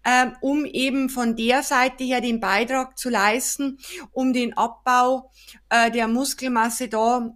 [0.04, 3.80] äh, um eben von der Seite her den Beitrag zu leisten,
[4.12, 5.32] um den Abbau
[5.70, 7.36] äh, der Muskelmasse da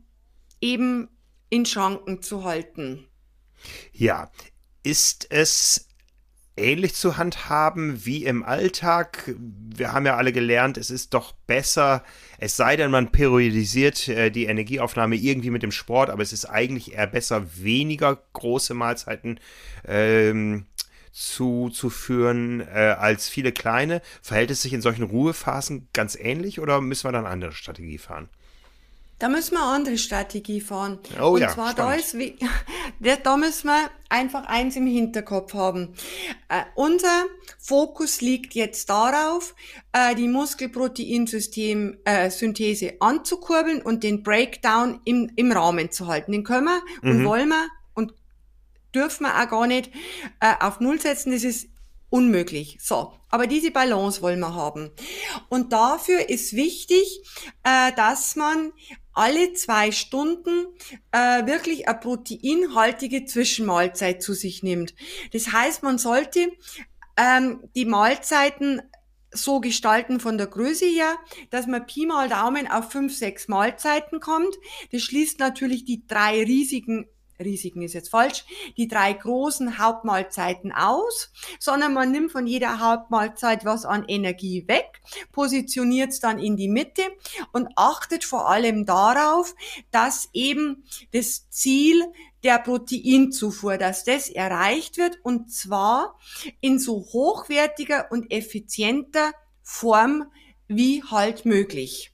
[0.62, 1.10] eben
[1.50, 3.08] in Schranken zu halten.
[3.92, 4.30] Ja,
[4.84, 5.87] ist es
[6.58, 9.36] ähnlich zu handhaben wie im Alltag.
[9.38, 12.04] Wir haben ja alle gelernt, es ist doch besser,
[12.40, 16.46] es sei denn, man periodisiert äh, die Energieaufnahme irgendwie mit dem Sport, aber es ist
[16.46, 19.40] eigentlich eher besser, weniger große Mahlzeiten
[19.88, 20.66] ähm,
[21.12, 24.02] zuzuführen äh, als viele kleine.
[24.22, 27.98] Verhält es sich in solchen Ruhephasen ganz ähnlich oder müssen wir dann eine andere Strategie
[27.98, 28.30] fahren?
[29.20, 31.00] Da müssen wir eine andere Strategie fahren.
[31.20, 32.38] Oh Und ja, zwar da ist, wie,
[33.24, 35.96] da müssen wir einfach eins im Hinterkopf haben.
[36.50, 37.26] Äh, unser
[37.58, 39.56] Fokus liegt jetzt darauf,
[39.92, 46.32] äh, die Muskelproteinsystem-Synthese äh, anzukurbeln und den Breakdown im, im Rahmen zu halten.
[46.32, 47.10] Den können wir mhm.
[47.10, 48.14] und wollen wir und
[48.94, 49.90] dürfen wir auch gar nicht
[50.42, 51.32] äh, auf Null setzen.
[51.32, 51.70] Das ist
[52.10, 52.78] unmöglich.
[52.82, 54.92] So, aber diese Balance wollen wir haben.
[55.50, 57.22] Und dafür ist wichtig,
[57.64, 58.72] äh, dass man
[59.18, 60.68] alle zwei Stunden
[61.12, 64.94] äh, wirklich eine proteinhaltige Zwischenmahlzeit zu sich nimmt.
[65.34, 66.52] Das heißt, man sollte
[67.18, 68.82] ähm, die Mahlzeiten
[69.32, 71.18] so gestalten von der Größe her,
[71.50, 74.56] dass man Pi mal Daumen auf fünf, sechs Mahlzeiten kommt.
[74.92, 77.08] Das schließt natürlich die drei riesigen
[77.40, 78.46] Risiken ist jetzt falsch,
[78.78, 85.02] die drei großen Hauptmahlzeiten aus, sondern man nimmt von jeder Hauptmahlzeit was an Energie weg,
[85.32, 87.04] positioniert es dann in die Mitte
[87.52, 89.56] und achtet vor allem darauf,
[89.92, 92.04] dass eben das Ziel
[92.44, 96.20] der Proteinzufuhr, dass das erreicht wird und zwar
[96.62, 99.32] in so hochwertiger und effizienter
[99.64, 100.32] Form
[100.68, 102.12] wie halt möglich.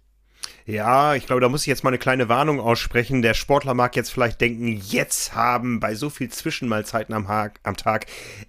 [0.65, 3.21] Ja, ich glaube, da muss ich jetzt mal eine kleine Warnung aussprechen.
[3.21, 8.05] Der Sportler mag jetzt vielleicht denken, jetzt haben bei so viel Zwischenmahlzeiten am, am Tag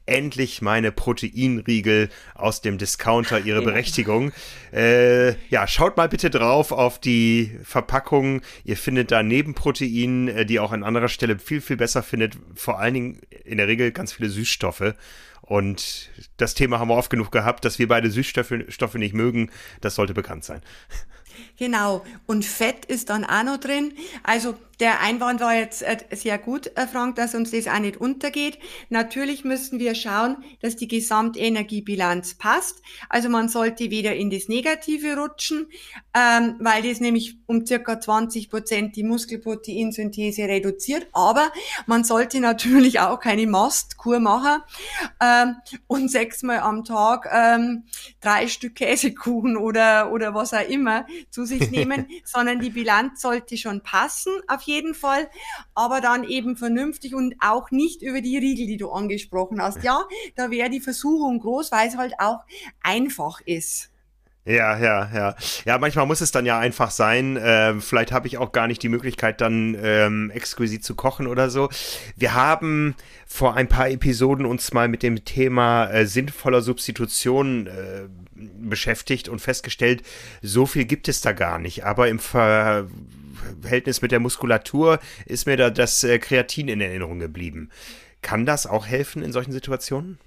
[0.07, 3.65] endlich meine Proteinriegel aus dem Discounter ihre ja.
[3.65, 4.33] Berechtigung.
[4.73, 8.43] Äh, ja, schaut mal bitte drauf auf die Verpackung.
[8.65, 12.37] Ihr findet da neben Proteinen, äh, die auch an anderer Stelle viel, viel besser findet,
[12.55, 14.95] vor allen Dingen in der Regel ganz viele Süßstoffe.
[15.41, 19.51] Und das Thema haben wir oft genug gehabt, dass wir beide Süßstoffe nicht mögen.
[19.81, 20.63] Das sollte bekannt sein.
[21.59, 22.05] Genau.
[22.27, 23.93] Und Fett ist dann auch noch drin.
[24.23, 27.97] Also der Einwand war jetzt äh, sehr gut, äh, Frank, dass uns das auch nicht
[27.97, 28.59] untergeht.
[28.89, 32.83] Natürlich müssen wir schauen, dass die Gesamtenergiebilanz passt.
[33.09, 35.69] Also man sollte weder in das Negative rutschen,
[36.15, 41.07] ähm, weil das nämlich um circa 20 Prozent die Muskelproteinsynthese reduziert.
[41.13, 41.53] Aber
[41.87, 44.63] man sollte natürlich auch keine Mastkur machen
[45.21, 45.57] ähm,
[45.87, 47.85] und sechsmal am Tag ähm,
[48.21, 53.57] drei Stück Käsekuchen oder, oder was auch immer zu sich nehmen, sondern die Bilanz sollte
[53.57, 55.31] schon passen auf jeden Fall,
[55.75, 59.83] aber dann eben vernünftig und auch nicht über die Riegel, die du angesprochen hast.
[59.83, 60.05] Ja,
[60.37, 62.41] da wäre die Versuchung groß, weil es halt auch
[62.83, 63.91] einfach ist.
[64.47, 65.37] Ja, ja, ja.
[65.65, 67.39] Ja, manchmal muss es dann ja einfach sein.
[67.39, 71.49] Äh, vielleicht habe ich auch gar nicht die Möglichkeit, dann ähm, exquisit zu kochen oder
[71.49, 71.71] so.
[72.17, 72.95] Wir haben
[73.27, 78.03] vor ein paar Episoden uns mal mit dem Thema äh, sinnvoller Substitution äh,
[78.35, 80.03] beschäftigt und festgestellt,
[80.43, 81.85] so viel gibt es da gar nicht.
[81.85, 82.87] Aber im Ver
[83.61, 87.71] Verhältnis mit der Muskulatur ist mir da das äh, Kreatin in Erinnerung geblieben.
[88.23, 90.19] Kann das auch helfen in solchen Situationen?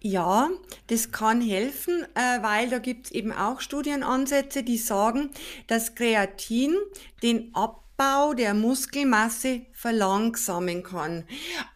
[0.00, 0.50] Ja,
[0.88, 5.30] das kann helfen, äh, weil da gibt es eben auch Studienansätze, die sagen,
[5.66, 6.76] dass Kreatin
[7.22, 11.24] den Ab Abbau der Muskelmasse verlangsamen kann.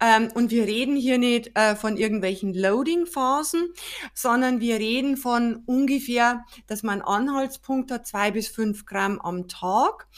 [0.00, 3.74] Ähm, und wir reden hier nicht äh, von irgendwelchen Loading-Phasen,
[4.14, 10.08] sondern wir reden von ungefähr, dass man Anhaltspunkt hat, zwei bis fünf Gramm am Tag.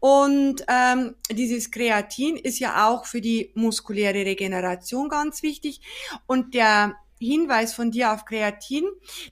[0.00, 5.80] Und ähm, dieses Kreatin ist ja auch für die muskuläre Regeneration ganz wichtig.
[6.26, 8.84] Und der Hinweis von dir auf Kreatin,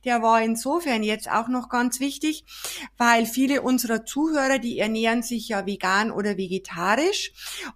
[0.05, 2.45] der war insofern jetzt auch noch ganz wichtig,
[2.97, 7.33] weil viele unserer Zuhörer, die ernähren sich ja vegan oder vegetarisch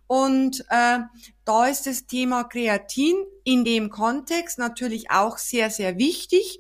[0.07, 0.99] und äh,
[1.45, 6.59] da ist das Thema Kreatin in dem Kontext natürlich auch sehr, sehr wichtig.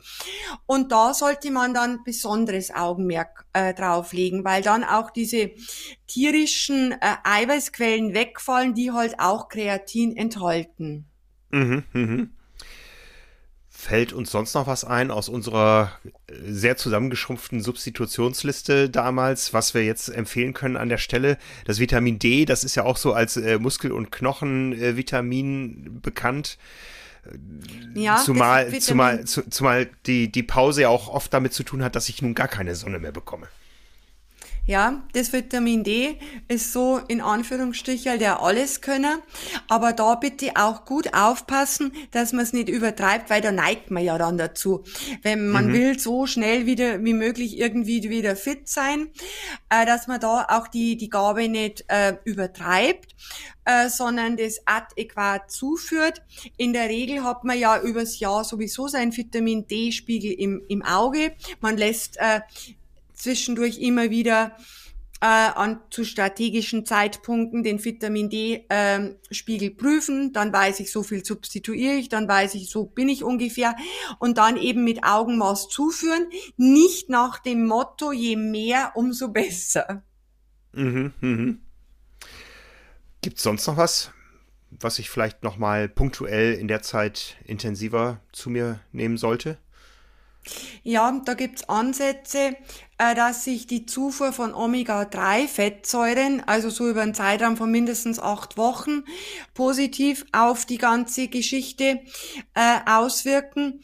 [0.66, 5.52] Und da sollte man dann besonderes Augenmerk äh, drauflegen, weil dann auch diese
[6.06, 11.06] tierischen äh, Eiweißquellen wegfallen, die halt auch Kreatin enthalten.
[11.50, 12.30] Mhm, mhm.
[13.84, 19.84] Fällt uns sonst noch was ein aus unserer äh, sehr zusammengeschrumpften Substitutionsliste damals, was wir
[19.84, 21.36] jetzt empfehlen können an der Stelle?
[21.64, 26.58] Das Vitamin D, das ist ja auch so als äh, Muskel- und Knochenvitamin äh, bekannt.
[27.94, 32.08] Ja, zumal, zumal, zumal die, die Pause ja auch oft damit zu tun hat, dass
[32.08, 33.48] ich nun gar keine Sonne mehr bekomme.
[34.64, 39.18] Ja, das Vitamin D ist so in Anführungsstrichen der Alleskönner.
[39.66, 44.04] Aber da bitte auch gut aufpassen, dass man es nicht übertreibt, weil da neigt man
[44.04, 44.84] ja dann dazu.
[45.22, 45.72] Wenn man mhm.
[45.72, 49.08] will so schnell wieder wie möglich irgendwie wieder fit sein,
[49.68, 53.16] äh, dass man da auch die, die Gabe nicht äh, übertreibt.
[53.64, 56.20] Äh, sondern das adäquat zuführt.
[56.56, 61.36] In der Regel hat man ja übers Jahr sowieso seinen Vitamin D-Spiegel im, im Auge.
[61.60, 62.40] Man lässt äh,
[63.22, 64.56] zwischendurch immer wieder
[65.20, 71.24] äh, an zu strategischen Zeitpunkten den Vitamin D-Spiegel ähm, prüfen, dann weiß ich, so viel
[71.24, 73.76] substituiere ich, dann weiß ich, so bin ich ungefähr
[74.18, 80.02] und dann eben mit Augenmaß zuführen, nicht nach dem Motto, je mehr, umso besser.
[80.72, 81.60] Mhm, mhm.
[83.20, 84.10] Gibt es sonst noch was,
[84.70, 89.58] was ich vielleicht nochmal punktuell in der Zeit intensiver zu mir nehmen sollte?
[90.82, 92.56] Ja, da gibt's Ansätze,
[92.98, 98.56] äh, dass sich die Zufuhr von Omega-3-Fettsäuren, also so über einen Zeitraum von mindestens acht
[98.56, 99.04] Wochen,
[99.54, 102.00] positiv auf die ganze Geschichte
[102.54, 103.80] äh, auswirken.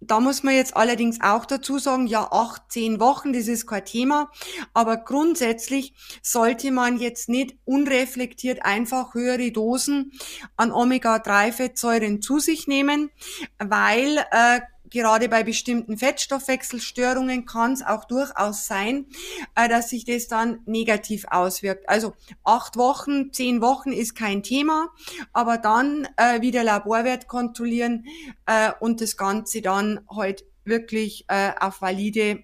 [0.00, 3.84] Da muss man jetzt allerdings auch dazu sagen, ja, acht, zehn Wochen, das ist kein
[3.84, 4.30] Thema.
[4.72, 10.12] Aber grundsätzlich sollte man jetzt nicht unreflektiert einfach höhere Dosen
[10.56, 13.10] an Omega-3-Fettsäuren zu sich nehmen,
[13.58, 19.06] weil äh, gerade bei bestimmten Fettstoffwechselstörungen kann es auch durchaus sein,
[19.54, 21.88] äh, dass sich das dann negativ auswirkt.
[21.88, 24.90] Also acht Wochen, zehn Wochen ist kein Thema,
[25.32, 28.06] aber dann äh, wieder Laborwert kontrollieren
[28.46, 32.42] äh, und das Ganze dann halt wirklich äh, auf valide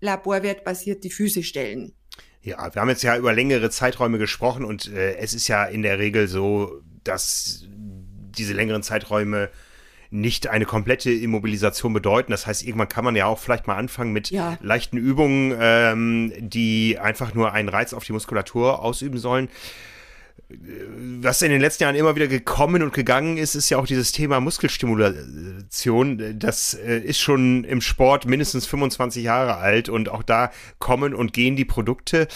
[0.00, 1.92] laborwertbasierte Füße stellen.
[2.42, 5.82] Ja, wir haben jetzt ja über längere Zeiträume gesprochen und äh, es ist ja in
[5.82, 9.50] der Regel so, dass diese längeren Zeiträume
[10.12, 12.32] nicht eine komplette Immobilisation bedeuten.
[12.32, 14.58] Das heißt, irgendwann kann man ja auch vielleicht mal anfangen mit ja.
[14.60, 19.48] leichten Übungen, ähm, die einfach nur einen Reiz auf die Muskulatur ausüben sollen
[21.20, 24.12] was in den letzten Jahren immer wieder gekommen und gegangen ist, ist ja auch dieses
[24.12, 26.38] Thema Muskelstimulation.
[26.38, 31.32] Das äh, ist schon im Sport mindestens 25 Jahre alt und auch da kommen und
[31.32, 32.28] gehen die Produkte.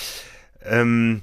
[0.65, 1.23] Ähm,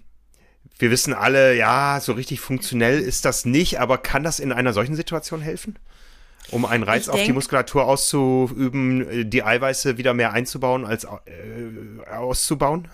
[0.77, 4.73] wir wissen alle, ja, so richtig funktionell ist das nicht, aber kann das in einer
[4.73, 5.77] solchen Situation helfen?
[6.51, 11.10] Um einen Reiz denk, auf die Muskulatur auszuüben, die Eiweiße wieder mehr einzubauen als äh,
[12.12, 12.88] auszubauen?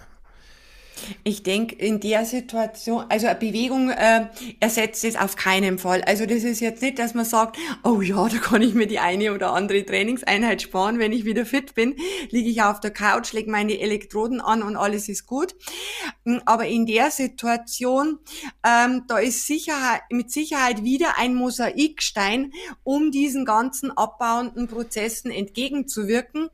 [1.23, 4.27] Ich denke, in der Situation, also eine Bewegung äh,
[4.59, 6.01] ersetzt es auf keinen Fall.
[6.03, 8.99] Also das ist jetzt nicht, dass man sagt, oh ja, da kann ich mir die
[8.99, 11.95] eine oder andere Trainingseinheit sparen, wenn ich wieder fit bin,
[12.29, 15.55] liege ich auf der Couch, lege meine Elektroden an und alles ist gut.
[16.25, 18.19] Hm, aber in der Situation,
[18.65, 22.51] ähm, da ist Sicherheit, mit Sicherheit wieder ein Mosaikstein,
[22.83, 26.49] um diesen ganzen abbauenden Prozessen entgegenzuwirken.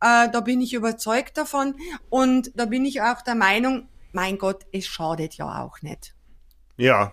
[0.00, 1.74] Äh, da bin ich überzeugt davon
[2.10, 3.77] und da bin ich auch der Meinung,
[4.12, 6.14] mein Gott, es schadet ja auch nicht.
[6.76, 7.12] Ja.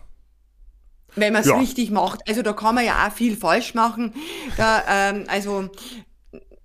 [1.16, 1.58] Wenn man es ja.
[1.58, 2.28] richtig macht.
[2.28, 4.14] Also da kann man ja auch viel falsch machen.
[4.58, 5.70] Da, ähm, also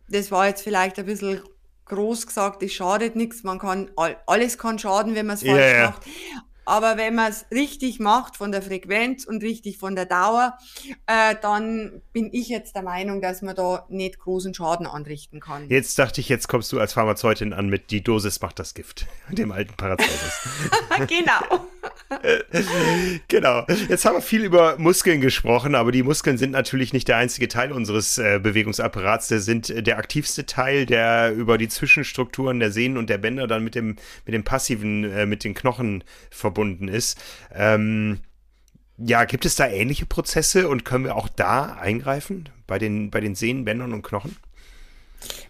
[0.08, 1.40] das war jetzt vielleicht ein bisschen
[1.86, 3.42] groß gesagt, es schadet nichts.
[3.42, 3.90] Man kann
[4.26, 5.90] alles kann schaden, wenn man es falsch yeah.
[5.90, 6.02] macht.
[6.70, 10.56] Aber wenn man es richtig macht von der Frequenz und richtig von der Dauer,
[11.08, 15.68] äh, dann bin ich jetzt der Meinung, dass man da nicht großen Schaden anrichten kann.
[15.68, 19.06] Jetzt dachte ich, jetzt kommst du als Pharmazeutin an mit die Dosis macht das Gift,
[19.30, 20.48] dem alten Paracelsus.
[21.08, 21.66] genau.
[23.28, 23.64] genau.
[23.88, 27.48] Jetzt haben wir viel über Muskeln gesprochen, aber die Muskeln sind natürlich nicht der einzige
[27.48, 29.28] Teil unseres äh, Bewegungsapparats.
[29.28, 33.46] Der sind äh, der aktivste Teil, der über die Zwischenstrukturen der Sehnen und der Bänder
[33.46, 37.20] dann mit dem, mit dem passiven, äh, mit den Knochen verbunden ist.
[37.54, 38.20] Ähm,
[38.98, 43.20] ja, gibt es da ähnliche Prozesse und können wir auch da eingreifen bei den, bei
[43.20, 44.36] den Sehnen, Bändern und Knochen?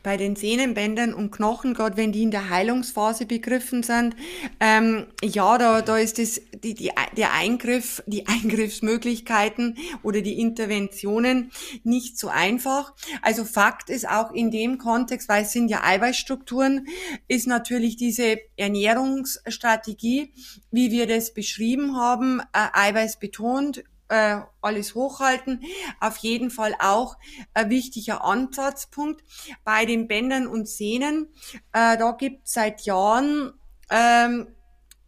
[0.02, 4.16] Bei den Sehnenbändern und Knochen, gerade wenn die in der Heilungsphase begriffen sind,
[4.59, 11.50] ähm, ja, da, da ist das, die, die, der Eingriff, die Eingriffsmöglichkeiten oder die Interventionen
[11.85, 12.94] nicht so einfach.
[13.22, 16.87] Also Fakt ist auch in dem Kontext, weil es sind ja Eiweißstrukturen,
[17.28, 20.33] ist natürlich diese Ernährungsstrategie,
[20.70, 25.62] wie wir das beschrieben haben, äh, Eiweiß betont, äh, alles hochhalten.
[26.01, 27.16] Auf jeden Fall auch
[27.55, 29.23] ein wichtiger Ansatzpunkt
[29.64, 31.29] bei den Bändern und Sehnen.
[31.73, 33.53] Äh, da gibt es seit Jahren
[33.90, 34.49] ähm,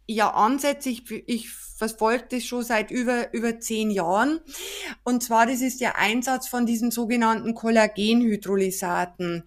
[0.07, 0.89] ja Ansätze.
[0.89, 4.39] Ich, ich verfolge das schon seit über, über zehn Jahren.
[5.03, 9.43] Und zwar, das ist der Einsatz von diesen sogenannten Kollagenhydrolysaten.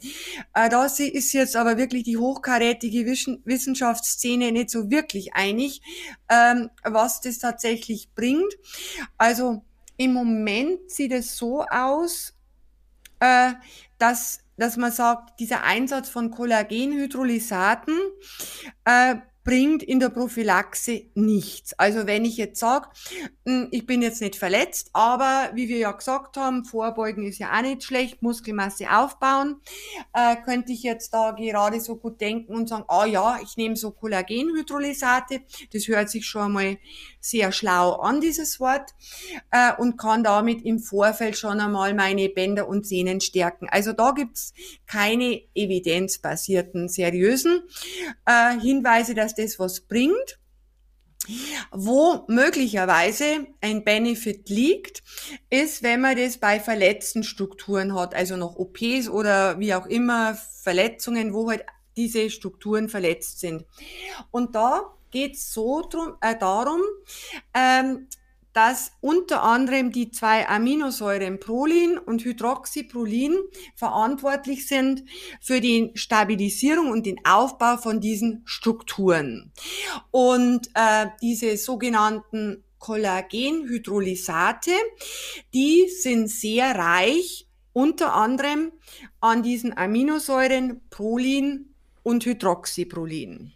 [0.55, 5.81] Äh, da ist jetzt aber wirklich die hochkarätige Wissenschaftsszene nicht so wirklich einig,
[6.29, 8.53] ähm, was das tatsächlich bringt.
[9.17, 9.63] Also
[9.97, 12.35] im Moment sieht es so aus,
[13.21, 13.53] äh,
[13.99, 17.95] dass dass man sagt, dieser Einsatz von Kollagenhydrolysaten
[18.87, 21.73] äh, bringt in der Prophylaxe nichts.
[21.79, 22.89] Also wenn ich jetzt sage,
[23.47, 27.57] hm, ich bin jetzt nicht verletzt, aber wie wir ja gesagt haben, vorbeugen ist ja
[27.57, 29.61] auch nicht schlecht, Muskelmasse aufbauen,
[30.13, 33.77] äh, könnte ich jetzt da gerade so gut denken und sagen, ah ja, ich nehme
[33.77, 36.79] so Kollagenhydrolysate, das hört sich schon einmal
[37.31, 38.95] sehr schlau an, dieses Wort,
[39.51, 43.69] äh, und kann damit im Vorfeld schon einmal meine Bänder und Sehnen stärken.
[43.71, 44.53] Also da gibt's
[44.87, 47.63] keine evidenzbasierten, seriösen
[48.27, 50.39] äh, Hinweise, dass das was bringt.
[51.73, 55.03] Wo möglicherweise ein Benefit liegt,
[55.51, 60.39] ist, wenn man das bei verletzten Strukturen hat, also noch OPs oder wie auch immer
[60.63, 61.65] Verletzungen, wo halt
[61.97, 63.65] diese Strukturen verletzt sind.
[64.31, 66.81] Und da geht es so drum, äh, darum,
[67.55, 68.09] ähm,
[68.57, 73.37] dass unter anderem die zwei Aminosäuren Prolin und Hydroxyprolin
[73.75, 75.05] verantwortlich sind
[75.43, 79.53] für die Stabilisierung und den Aufbau von diesen Strukturen.
[80.11, 84.73] Und äh, diese sogenannten Kollagenhydrolysate,
[85.53, 88.73] die sind sehr reich unter anderem
[89.21, 93.56] an diesen Aminosäuren Prolin und Hydroxyprolin.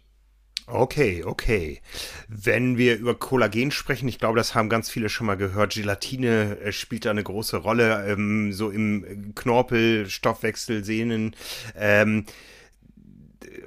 [0.73, 1.81] Okay, okay.
[2.29, 5.73] Wenn wir über Kollagen sprechen, ich glaube, das haben ganz viele schon mal gehört.
[5.73, 11.35] Gelatine äh, spielt da eine große Rolle, ähm, so im Knorpel, Stoffwechsel, Sehnen.
[11.75, 12.25] Ähm,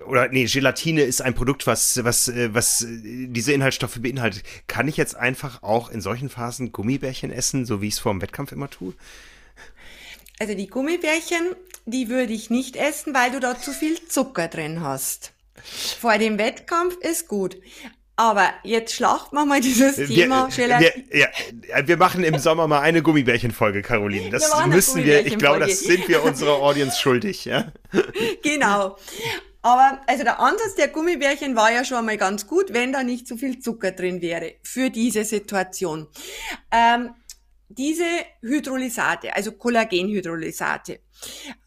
[0.07, 4.43] oder nee, Gelatine ist ein Produkt, was, was, äh, was diese Inhaltsstoffe beinhaltet.
[4.67, 8.13] Kann ich jetzt einfach auch in solchen Phasen Gummibärchen essen, so wie ich es vor
[8.13, 8.95] dem Wettkampf immer tue?
[10.39, 14.81] Also die Gummibärchen, die würde ich nicht essen, weil du da zu viel Zucker drin
[14.81, 15.34] hast.
[15.63, 17.57] Vor dem Wettkampf ist gut.
[18.17, 21.05] Aber jetzt schlachten wir mal dieses wir, Thema Gelatine.
[21.09, 24.31] Wir, ja, wir machen im Sommer mal eine Gummibärchenfolge, Caroline.
[24.31, 27.73] Das wir müssen wir, ich glaube, das sind wir unserer Audience schuldig, ja.
[28.43, 28.97] Genau.
[29.63, 33.27] Aber also der Ansatz der Gummibärchen war ja schon mal ganz gut, wenn da nicht
[33.27, 36.07] zu viel Zucker drin wäre für diese Situation.
[36.71, 37.15] Ähm,
[37.79, 38.07] diese
[38.41, 41.01] Hydrolysate, also Kollagenhydrolysate,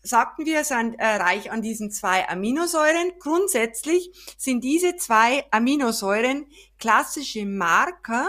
[0.02, 3.14] sagten wir, sind äh, reich an diesen zwei Aminosäuren.
[3.20, 6.48] Grundsätzlich sind diese zwei Aminosäuren
[6.80, 8.28] klassische Marker,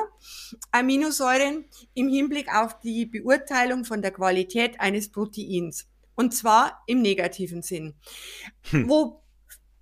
[0.73, 1.65] Aminosäuren
[1.95, 5.87] im Hinblick auf die Beurteilung von der Qualität eines Proteins.
[6.15, 7.95] Und zwar im negativen Sinn.
[8.71, 8.89] Hm.
[8.89, 9.23] Wo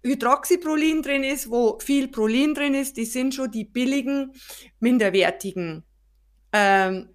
[0.04, 4.32] Hydroxyprolin drin ist, wo viel Prolin drin ist, die sind schon die billigen,
[4.78, 5.84] minderwertigen
[6.52, 7.08] ähm,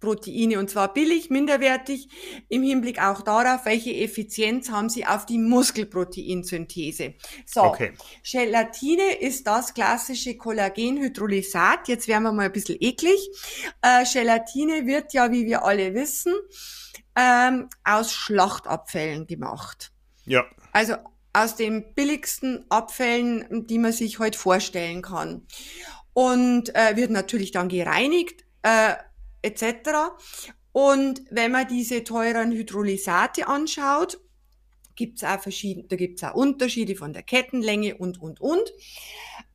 [0.00, 2.08] Proteine und zwar billig, minderwertig
[2.48, 7.14] im Hinblick auch darauf, welche Effizienz haben sie auf die Muskelproteinsynthese.
[7.46, 7.92] So, okay.
[8.24, 11.88] Gelatine ist das klassische Kollagenhydrolysat.
[11.88, 13.28] Jetzt werden wir mal ein bisschen eklig.
[13.82, 16.34] Äh, Gelatine wird ja, wie wir alle wissen,
[17.14, 19.92] ähm, aus Schlachtabfällen gemacht.
[20.24, 20.44] Ja.
[20.72, 20.94] Also
[21.32, 25.46] aus den billigsten Abfällen, die man sich heute vorstellen kann.
[26.12, 28.44] Und äh, wird natürlich dann gereinigt.
[28.62, 28.94] Äh,
[29.42, 29.90] etc.
[30.72, 34.20] Und wenn man diese teuren Hydrolysate anschaut,
[34.94, 38.72] gibt's auch verschiedene, da gibt's auch Unterschiede von der Kettenlänge und, und, und.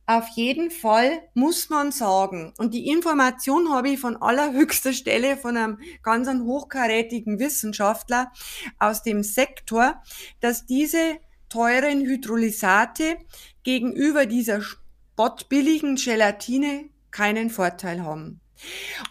[0.08, 5.56] Auf jeden Fall muss man sagen, und die Information habe ich von allerhöchster Stelle von
[5.56, 8.30] einem ganz hochkarätigen Wissenschaftler
[8.78, 10.00] aus dem Sektor,
[10.40, 11.18] dass diese
[11.48, 13.18] teuren Hydrolysate
[13.64, 18.40] gegenüber dieser spottbilligen Gelatine keinen Vorteil haben.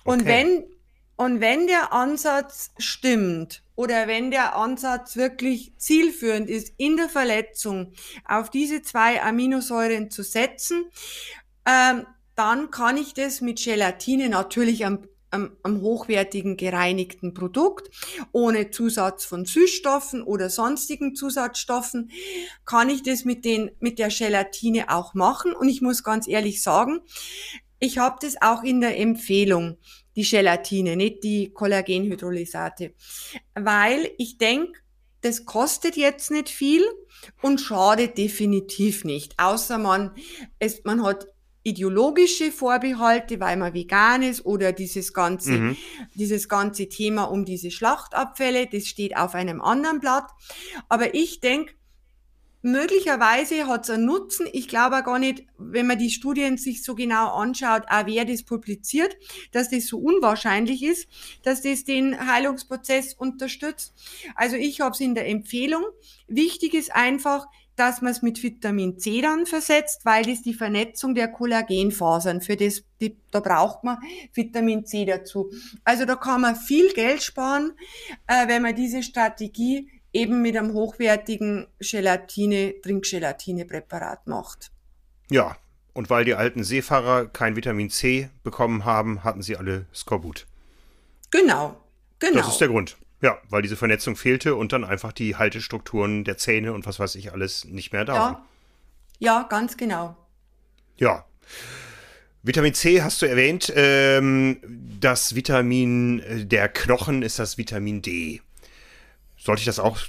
[0.04, 0.30] Und okay.
[0.30, 0.64] wenn,
[1.18, 7.94] und wenn der Ansatz stimmt oder wenn der Ansatz wirklich zielführend ist, in der Verletzung
[8.26, 10.86] auf diese zwei Aminosäuren zu setzen,
[11.66, 17.90] ähm, dann kann ich das mit Gelatine natürlich am, am, am hochwertigen gereinigten Produkt,
[18.32, 22.12] ohne Zusatz von Süßstoffen oder sonstigen Zusatzstoffen,
[22.66, 25.54] kann ich das mit, den, mit der Gelatine auch machen.
[25.54, 27.02] Und ich muss ganz ehrlich sagen,
[27.80, 29.78] ich habe das auch in der Empfehlung,
[30.16, 32.94] die Gelatine, nicht die Kollagenhydrolysate,
[33.54, 34.80] weil ich denke,
[35.22, 36.84] das kostet jetzt nicht viel
[37.42, 40.12] und schadet definitiv nicht, außer man,
[40.60, 41.28] es, man hat
[41.64, 45.78] ideologische Vorbehalte, weil man vegan ist oder dieses ganze, mhm.
[46.14, 50.30] dieses ganze Thema um diese Schlachtabfälle, das steht auf einem anderen Blatt.
[50.90, 51.74] Aber ich denke,
[52.68, 54.48] Möglicherweise hat es einen Nutzen.
[54.52, 58.26] Ich glaube auch gar nicht, wenn man die Studien sich so genau anschaut, auch wer
[58.26, 59.16] das publiziert,
[59.52, 61.08] dass das so unwahrscheinlich ist,
[61.44, 63.94] dass das den Heilungsprozess unterstützt.
[64.34, 65.84] Also ich habe es in der Empfehlung.
[66.28, 67.46] Wichtig ist einfach,
[67.76, 72.56] dass man es mit Vitamin C dann versetzt, weil das die Vernetzung der Kollagenfasern, für
[72.56, 74.00] das, die, da braucht man
[74.34, 75.52] Vitamin C dazu.
[75.84, 77.74] Also da kann man viel Geld sparen,
[78.26, 84.72] äh, wenn man diese Strategie eben mit einem hochwertigen Gelatine, Trinkgelatine-Präparat macht.
[85.30, 85.58] Ja,
[85.94, 90.48] und weil die alten Seefahrer kein Vitamin C bekommen haben, hatten sie alle Skorbut.
[91.32, 91.78] Genau,
[92.20, 92.38] genau.
[92.38, 92.98] Das ist der Grund.
[93.22, 97.16] Ja, weil diese Vernetzung fehlte und dann einfach die Haltestrukturen der Zähne und was weiß
[97.16, 98.20] ich alles nicht mehr da ja.
[98.20, 98.38] waren.
[99.20, 100.16] Ja, ganz genau.
[100.98, 101.26] Ja.
[102.44, 103.74] Vitamin C hast du erwähnt.
[103.76, 104.60] Ähm,
[105.00, 108.42] das Vitamin der Knochen ist das Vitamin D.
[109.46, 110.00] Sollte ich das auch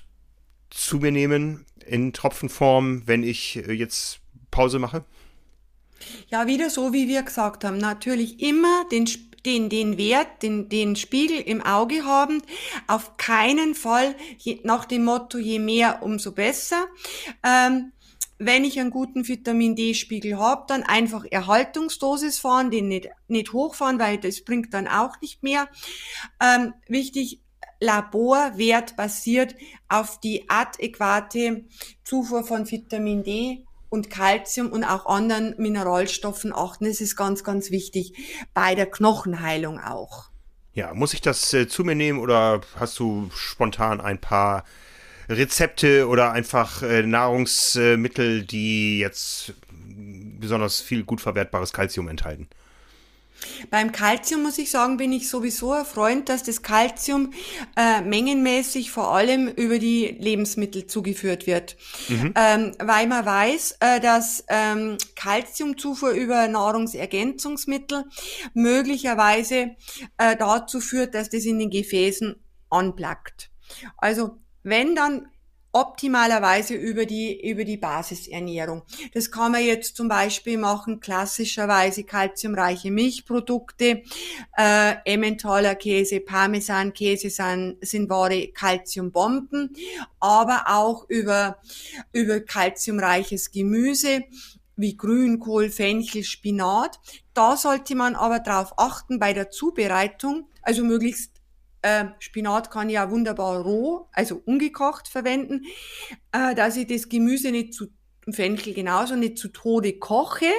[0.70, 4.20] zu mir nehmen in Tropfenform, wenn ich äh, jetzt
[4.50, 5.04] Pause mache?
[6.28, 7.76] Ja, wieder so, wie wir gesagt haben.
[7.76, 9.06] Natürlich immer den,
[9.44, 12.40] den, den Wert, den, den Spiegel im Auge haben.
[12.86, 16.86] Auf keinen Fall je, nach dem Motto, je mehr, umso besser.
[17.42, 17.92] Ähm,
[18.38, 23.98] wenn ich einen guten Vitamin D-Spiegel habe, dann einfach Erhaltungsdosis fahren, den nicht, nicht hochfahren,
[23.98, 25.68] weil das bringt dann auch nicht mehr.
[26.40, 27.40] Ähm, wichtig,
[27.80, 29.54] Laborwert basiert
[29.88, 31.64] auf die adäquate
[32.04, 36.86] Zufuhr von Vitamin D und Kalzium und auch anderen Mineralstoffen achten.
[36.86, 38.12] Das ist ganz, ganz wichtig
[38.54, 40.30] bei der Knochenheilung auch.
[40.72, 44.64] Ja, muss ich das äh, zu mir nehmen oder hast du spontan ein paar
[45.28, 49.54] Rezepte oder einfach äh, Nahrungsmittel, die jetzt
[50.38, 52.48] besonders viel gut verwertbares Kalzium enthalten?
[53.70, 57.32] Beim Kalzium muss ich sagen, bin ich sowieso ein Freund, dass das Kalzium
[57.76, 61.76] äh, mengenmäßig vor allem über die Lebensmittel zugeführt wird,
[62.08, 62.32] mhm.
[62.36, 68.04] ähm, weil man weiß, äh, dass ähm, Kalziumzufuhr über Nahrungsergänzungsmittel
[68.54, 69.76] möglicherweise
[70.18, 72.36] äh, dazu führt, dass das in den Gefäßen
[72.70, 73.50] anplackt.
[73.96, 75.28] Also wenn dann
[75.76, 78.82] optimalerweise über die, über die Basisernährung.
[79.12, 84.02] Das kann man jetzt zum Beispiel machen, klassischerweise kalziumreiche Milchprodukte,
[84.56, 89.76] äh, Emmentaler Käse, Parmesankäse sind, sind wahre Kalziumbomben,
[90.18, 91.58] aber auch über,
[92.12, 94.24] über kalziumreiches Gemüse
[94.76, 96.98] wie Grünkohl, Fenchel, Spinat.
[97.34, 101.35] Da sollte man aber darauf achten bei der Zubereitung, also möglichst
[101.86, 105.62] äh, Spinat kann ich ja wunderbar roh, also ungekocht verwenden,
[106.32, 107.86] äh, dass ich das Gemüse nicht zu,
[108.28, 110.50] Fenchel genauso, nicht zu Tode koche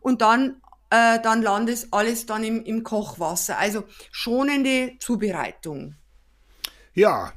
[0.00, 0.60] und dann,
[0.90, 3.58] äh, dann landet alles dann im, im Kochwasser.
[3.58, 5.94] Also schonende Zubereitung.
[6.94, 7.32] Ja,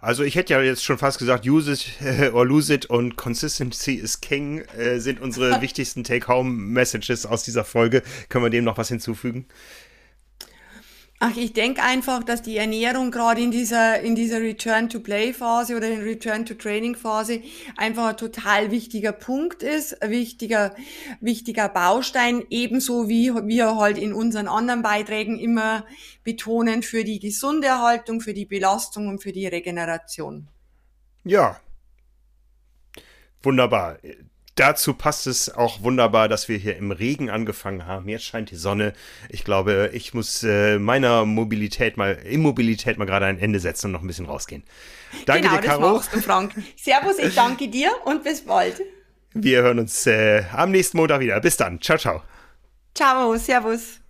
[0.00, 1.90] also ich hätte ja jetzt schon fast gesagt, use it
[2.32, 8.02] or lose it und Consistency is King äh, sind unsere wichtigsten Take-Home-Messages aus dieser Folge.
[8.30, 9.46] Können wir dem noch was hinzufügen?
[11.18, 16.02] Ach, ich denke einfach, dass die Ernährung gerade in dieser, in dieser Return-to-Play-Phase oder in
[16.02, 17.40] Return-to-Training-Phase
[17.76, 20.74] einfach ein total wichtiger Punkt ist, ein wichtiger,
[21.22, 25.86] wichtiger Baustein, ebenso wie wir halt in unseren anderen Beiträgen immer
[26.22, 30.48] betonen für die gesunde Erhaltung, für die Belastung und für die Regeneration.
[31.24, 31.58] Ja.
[33.42, 33.98] Wunderbar
[34.56, 38.08] dazu passt es auch wunderbar, dass wir hier im Regen angefangen haben.
[38.08, 38.92] Jetzt scheint die Sonne.
[39.28, 43.92] Ich glaube, ich muss äh, meiner Mobilität mal, Immobilität mal gerade ein Ende setzen und
[43.92, 44.64] noch ein bisschen rausgehen.
[45.26, 45.96] Danke genau, dir, Caro.
[45.98, 46.54] das du, Frank.
[46.76, 48.82] Servus, ich danke dir und bis bald.
[49.34, 51.38] Wir hören uns äh, am nächsten Montag wieder.
[51.40, 51.80] Bis dann.
[51.80, 52.22] Ciao, ciao.
[52.94, 54.00] Ciao, servus.